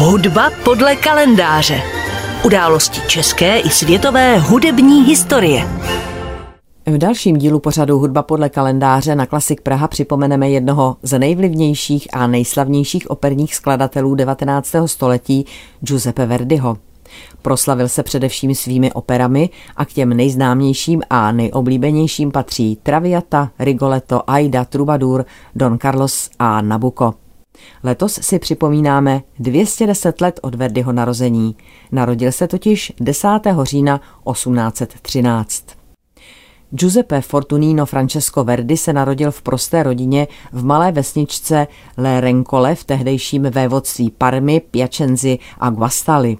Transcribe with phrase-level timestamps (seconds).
[0.00, 1.82] Hudba podle kalendáře.
[2.44, 5.68] Události české i světové hudební historie.
[6.86, 12.26] V dalším dílu pořadu Hudba podle kalendáře na Klasik Praha připomeneme jednoho z nejvlivnějších a
[12.26, 14.74] nejslavnějších operních skladatelů 19.
[14.86, 15.44] století
[15.80, 16.76] Giuseppe Verdiho.
[17.42, 24.64] Proslavil se především svými operami a k těm nejznámějším a nejoblíbenějším patří Traviata, Rigoletto, Aida,
[24.64, 25.24] Troubadour,
[25.54, 27.27] Don Carlos a Nabucco.
[27.82, 31.56] Letos si připomínáme 210 let od Verdiho narození.
[31.92, 33.28] Narodil se totiž 10.
[33.62, 34.00] října
[34.32, 35.64] 1813.
[36.70, 41.66] Giuseppe Fortunino Francesco Verdi se narodil v prosté rodině v malé vesničce
[41.96, 46.36] Le Rencole v tehdejším vévodství Parmy, Piacenzi a Guastali.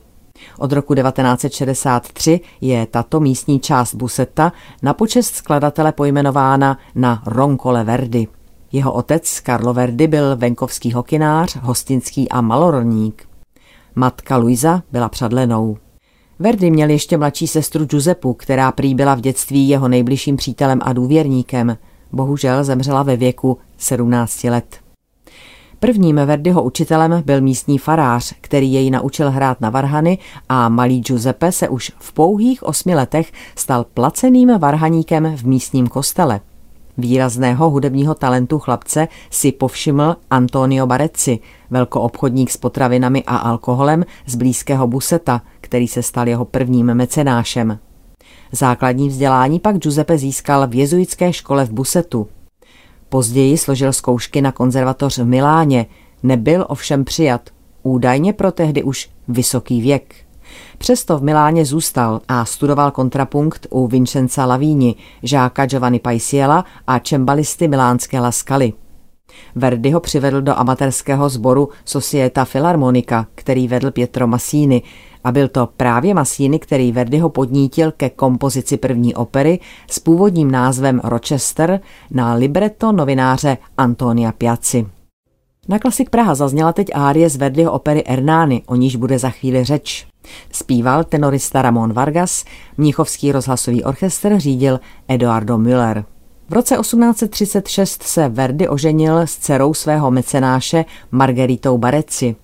[0.58, 8.28] Od roku 1963 je tato místní část Busetta na počest skladatele pojmenována na Roncole Verdi.
[8.72, 13.28] Jeho otec Carlo Verdi byl venkovský hokinář, hostinský a malorník.
[13.94, 15.76] Matka Luisa byla přadlenou.
[16.38, 20.92] Verdi měl ještě mladší sestru Giuseppu, která prý byla v dětství jeho nejbližším přítelem a
[20.92, 21.76] důvěrníkem.
[22.12, 24.80] Bohužel zemřela ve věku 17 let.
[25.80, 31.52] Prvním Verdiho učitelem byl místní farář, který jej naučil hrát na varhany a malý Giuseppe
[31.52, 36.40] se už v pouhých osmi letech stal placeným varhaníkem v místním kostele.
[36.98, 41.38] Výrazného hudebního talentu chlapce si povšiml Antonio Barezzi,
[41.70, 47.78] velkoobchodník s potravinami a alkoholem z blízkého Buseta, který se stal jeho prvním mecenášem.
[48.52, 52.28] Základní vzdělání pak Giuseppe získal v jezuitské škole v Busetu.
[53.08, 55.86] Později složil zkoušky na konzervatoř v Miláně,
[56.22, 57.50] nebyl ovšem přijat,
[57.82, 60.27] údajně pro tehdy už vysoký věk.
[60.78, 67.68] Přesto v Miláně zůstal a studoval kontrapunkt u Vincenza Lavíni, žáka Giovanni Paisiela a čembalisty
[67.68, 68.72] milánské Laskaly.
[69.54, 74.82] Verdi ho přivedl do amatérského sboru Societa Philharmonica, který vedl Pietro Massini,
[75.24, 79.60] a byl to právě Massini, který Verdiho podnítil ke kompozici první opery
[79.90, 81.80] s původním názvem Rochester
[82.10, 84.86] na libretto novináře Antonia Piazzi.
[85.68, 89.64] Na Klasik Praha zazněla teď árie z Verdiho opery Ernány, o níž bude za chvíli
[89.64, 90.06] řeč.
[90.52, 92.44] Zpíval tenorista Ramon Vargas,
[92.76, 96.04] Mnichovský rozhlasový orchestr řídil Eduardo Müller.
[96.48, 102.36] V roce 1836 se Verdi oženil s dcerou svého mecenáše Margeritou Bareci.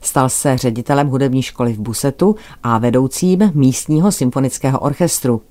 [0.00, 5.42] Stal se ředitelem hudební školy v Busetu a vedoucím místního symfonického orchestru.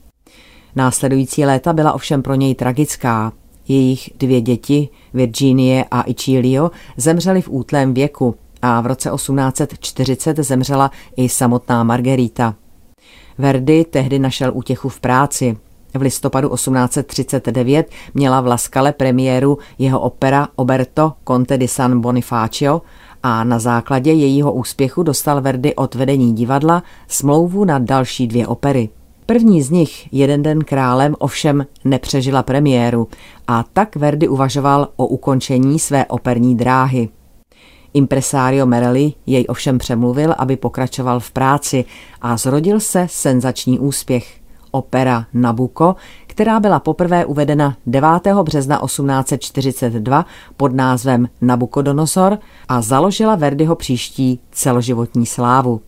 [0.76, 3.34] Následující léta byla ovšem pro něj tragická.
[3.68, 10.92] Jejich dvě děti, Virginie a Ichilio, zemřely v útlém věku a v roce 1840 zemřela
[11.18, 12.56] i samotná Margarita.
[13.38, 15.58] Verdi tehdy našel útěchu v práci.
[15.94, 22.82] V listopadu 1839 měla v Laskale premiéru jeho opera Oberto Conte di San Bonifacio
[23.24, 28.90] a na základě jejího úspěchu dostal Verdi od vedení divadla smlouvu na další dvě opery.
[29.26, 33.08] První z nich, Jeden den králem, ovšem nepřežila premiéru
[33.48, 37.10] a tak Verdi uvažoval o ukončení své operní dráhy.
[37.94, 41.86] Impresario Merelli jej ovšem přemluvil, aby pokračoval v práci
[42.22, 44.42] a zrodil se senzační úspěch.
[44.72, 45.96] Opera Nabucco,
[46.28, 48.10] která byla poprvé uvedena 9.
[48.44, 50.26] března 1842
[50.58, 52.38] pod názvem Nabucodonosor
[52.68, 55.82] a založila Verdiho příští celoživotní slávu.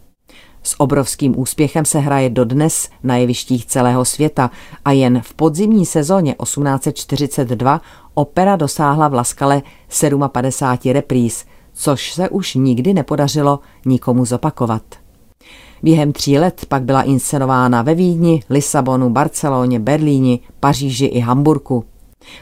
[0.63, 4.51] S obrovským úspěchem se hraje dodnes na jevištích celého světa
[4.85, 7.81] a jen v podzimní sezóně 1842
[8.13, 9.61] opera dosáhla v Laskale
[10.31, 14.83] 57 repríz, což se už nikdy nepodařilo nikomu zopakovat.
[15.83, 21.83] Během tří let pak byla inscenována ve Vídni, Lisabonu, Barceloně, Berlíni, Paříži i Hamburku.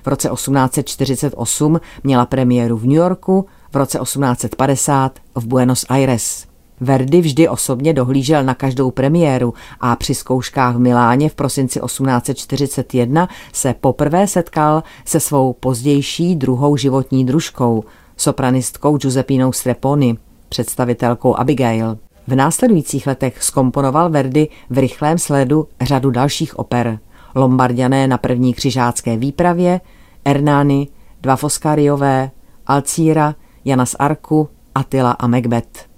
[0.04, 6.46] V roce 1848 měla premiéru v New Yorku, v roce 1850 v Buenos Aires.
[6.80, 13.30] Verdi vždy osobně dohlížel na každou premiéru a při zkouškách v Miláně v prosinci 1841
[13.54, 17.84] se poprvé setkal se svou pozdější druhou životní družkou,
[18.18, 20.18] sopranistkou Giuseppinou Streponi,
[20.50, 21.98] představitelkou Abigail.
[22.28, 27.00] V následujících letech skomponoval Verdi v rychlém sledu řadu dalších oper.
[27.36, 29.82] Lombardiané na první křižácké výpravě,
[30.26, 30.88] Ernány,
[31.22, 32.32] dva Foskariové,
[32.68, 33.36] Alcíra,
[33.66, 35.92] Jana z Arku, Attila a Macbeth.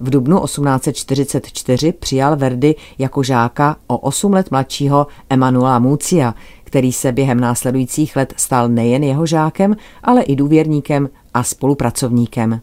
[0.00, 6.34] V dubnu 1844 přijal Verdi jako žáka o 8 let mladšího Emanuela Mucia,
[6.64, 12.60] který se během následujících let stal nejen jeho žákem, ale i důvěrníkem a spolupracovníkem.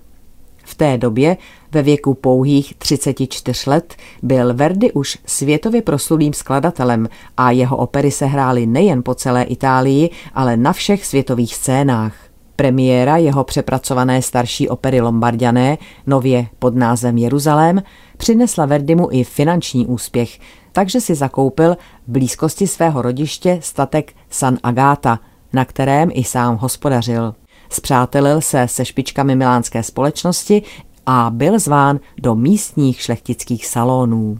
[0.64, 1.38] V té době,
[1.72, 8.26] ve věku pouhých 34 let, byl Verdi už světově proslulým skladatelem a jeho opery se
[8.26, 12.16] hrály nejen po celé Itálii, ale na všech světových scénách.
[12.56, 15.78] Premiéra jeho přepracované starší opery Lombardiané,
[16.08, 17.84] nově pod názvem Jeruzalém,
[18.18, 20.40] přinesla Verdimu i finanční úspěch,
[20.72, 21.78] takže si zakoupil
[22.08, 25.20] v blízkosti svého rodiště statek San Agata,
[25.54, 27.34] na kterém i sám hospodařil.
[27.70, 30.64] Spřátelil se se špičkami milánské společnosti
[31.06, 34.38] a byl zván do místních šlechtických salonů.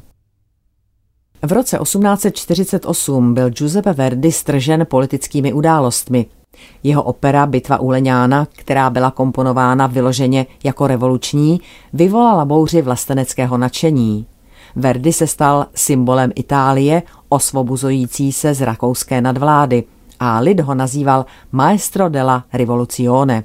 [1.42, 6.26] V roce 1848 byl Giuseppe Verdi stržen politickými událostmi.
[6.84, 11.62] Jeho opera Bitva u Leňána, která byla komponována vyloženě jako revoluční,
[11.94, 14.26] vyvolala bouři vlasteneckého nadšení.
[14.76, 19.84] Verdi se stal symbolem Itálie, osvobozující se z rakouské nadvlády
[20.20, 23.44] a lid ho nazýval Maestro della Rivoluzione.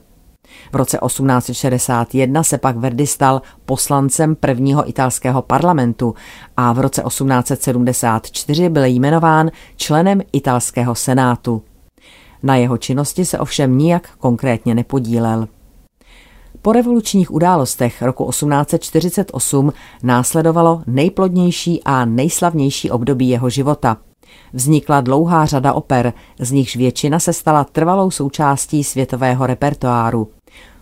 [0.73, 6.15] V roce 1861 se pak Verdi stal poslancem prvního italského parlamentu
[6.57, 11.63] a v roce 1874 byl jmenován členem italského senátu.
[12.43, 15.49] Na jeho činnosti se ovšem nijak konkrétně nepodílel.
[16.63, 19.73] Po revolučních událostech roku 1848
[20.03, 23.97] následovalo nejplodnější a nejslavnější období jeho života.
[24.53, 30.29] Vznikla dlouhá řada oper, z nichž většina se stala trvalou součástí světového repertoáru.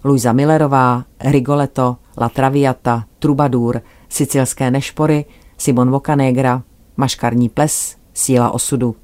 [0.05, 5.25] Luisa Millerová, Rigoletto, La Traviata, Trubadur, Sicilské nešpory,
[5.59, 6.63] Simon Boccanegra,
[6.97, 8.97] Maškarní ples, Síla osudu.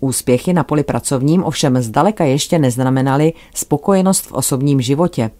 [0.00, 5.30] Úspěchy na poli pracovním ovšem zdaleka ještě neznamenaly spokojenost v osobním životě.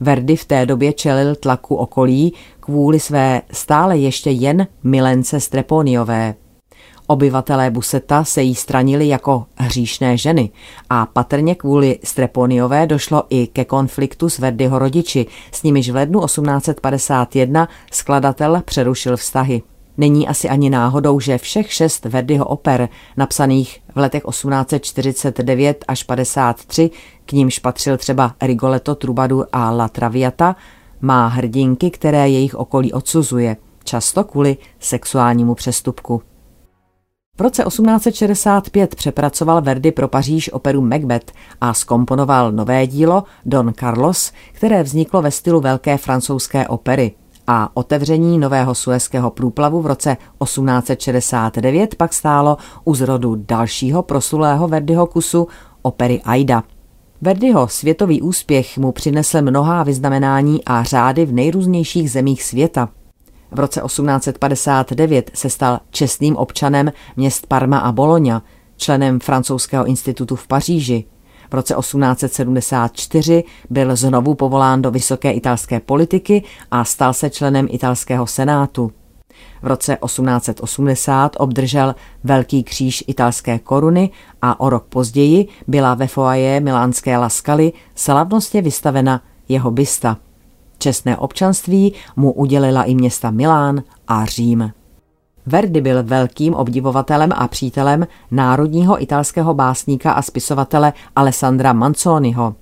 [0.00, 6.34] Verdi v té době čelil tlaku okolí kvůli své stále ještě jen milence Streponiové.
[7.12, 10.50] Obyvatelé Buseta se jí stranili jako hříšné ženy
[10.90, 16.20] a patrně kvůli Streponiové došlo i ke konfliktu s Verdiho rodiči, s nimiž v lednu
[16.20, 19.62] 1851 skladatel přerušil vztahy.
[19.96, 26.90] Není asi ani náhodou, že všech šest Verdiho oper, napsaných v letech 1849 až 53,
[27.26, 30.56] k nímž patřil třeba Rigoletto, Trubadur a La Traviata,
[31.00, 36.22] má hrdinky, které jejich okolí odsuzuje, často kvůli sexuálnímu přestupku.
[37.42, 44.32] V roce 1865 přepracoval Verdi pro Paříž operu Macbeth a skomponoval nové dílo Don Carlos,
[44.52, 47.12] které vzniklo ve stylu velké francouzské opery
[47.46, 55.06] a otevření nového suezského průplavu v roce 1869 pak stálo u zrodu dalšího prosulého Verdiho
[55.06, 55.48] kusu
[55.82, 56.62] opery Aida.
[57.20, 62.88] Verdiho světový úspěch mu přinesl mnohá vyznamenání a řády v nejrůznějších zemích světa.
[63.52, 68.42] V roce 1859 se stal čestným občanem měst Parma a Bologna,
[68.76, 71.04] členem francouzského institutu v Paříži,
[71.52, 78.26] v roce 1874 byl znovu povolán do vysoké italské politiky a stal se členem italského
[78.26, 78.92] senátu.
[79.62, 81.94] V roce 1880 obdržel
[82.24, 84.10] Velký kříž italské koruny
[84.42, 90.16] a o rok později byla ve foaje milánské Laskaly slavnostně vystavena jeho bysta.
[90.82, 94.72] Čestné občanství mu udělila i města Milán a Řím.
[95.46, 102.54] Verdi byl velkým obdivovatelem a přítelem národního italského básníka a spisovatele Alessandra Manzoniho.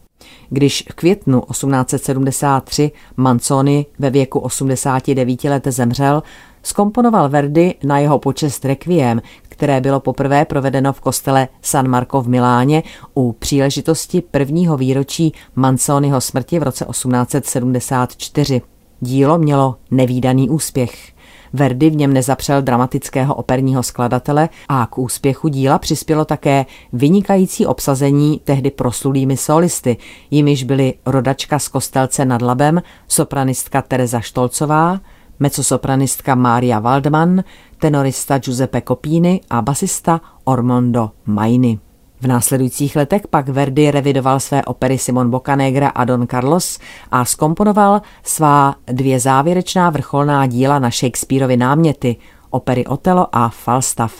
[0.48, 6.22] Když v květnu 1873 Manzoni ve věku 89 let zemřel,
[6.62, 9.22] skomponoval Verdi na jeho počest requiem,
[9.60, 12.82] které bylo poprvé provedeno v kostele San Marco v Miláně
[13.14, 18.62] u příležitosti prvního výročí Manzoniho smrti v roce 1874.
[19.00, 21.12] Dílo mělo nevýdaný úspěch.
[21.52, 28.40] Verdi v něm nezapřel dramatického operního skladatele a k úspěchu díla přispělo také vynikající obsazení
[28.44, 29.96] tehdy proslulými solisty,
[30.30, 35.00] jimiž byly rodačka z Kostelce nad Labem, sopranistka Teresa Štolcová,
[35.40, 37.44] mezzosopranistka Mária Waldman,
[37.78, 41.78] tenorista Giuseppe Copini a basista Ormondo Maini.
[42.20, 46.78] V následujících letech pak Verdi revidoval své opery Simon Boccanegra a Don Carlos
[47.10, 52.16] a skomponoval svá dvě závěrečná vrcholná díla na Shakespeareovi náměty,
[52.50, 54.14] opery Otelo a Falstaff.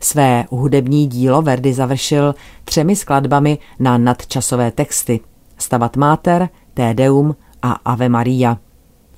[0.00, 5.20] Své hudební dílo Verdi završil třemi skladbami na nadčasové texty
[5.58, 8.58] Stabat Mater, Te Deum a Ave Maria–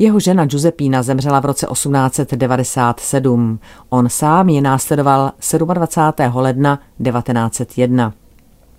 [0.00, 3.58] jeho žena Giuseppina zemřela v roce 1897.
[3.88, 6.36] On sám ji následoval 27.
[6.36, 8.12] ledna 1901.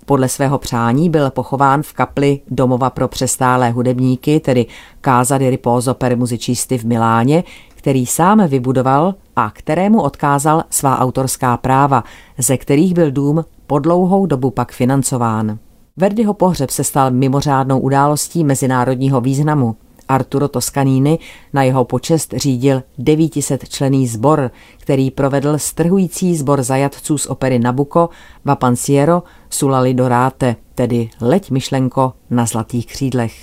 [0.06, 4.66] Podle svého přání byl pochován v kapli domova pro přestálé hudebníky, tedy
[5.04, 11.56] Casa di Riposo per Musicisti v Miláně, který sám vybudoval a kterému odkázal svá autorská
[11.56, 12.04] práva,
[12.38, 15.58] ze kterých byl dům po dlouhou dobu pak financován.
[15.96, 19.76] Verdiho pohřeb se stal mimořádnou událostí mezinárodního významu.
[20.12, 21.18] Arturo Toscanini
[21.52, 28.08] na jeho počest řídil 900 člený sbor, který provedl strhující sbor zajatců z opery Nabucco,
[28.44, 33.34] Vapanciero, Sulali Dorate, tedy Leď myšlenko na zlatých křídlech.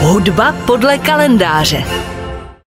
[0.00, 1.84] Hudba podle kalendáře.